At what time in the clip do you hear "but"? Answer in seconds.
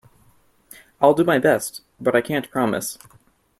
1.99-2.15